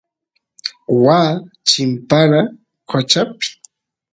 [1.03, 1.31] waa
[1.67, 2.41] chimpara
[2.89, 3.47] qochapi